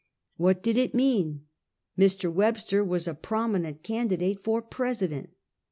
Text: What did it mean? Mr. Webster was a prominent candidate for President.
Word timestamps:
What 0.37 0.63
did 0.63 0.77
it 0.77 0.95
mean? 0.95 1.45
Mr. 1.95 2.33
Webster 2.33 2.83
was 2.83 3.07
a 3.07 3.13
prominent 3.13 3.83
candidate 3.83 4.41
for 4.43 4.59
President. 4.63 5.29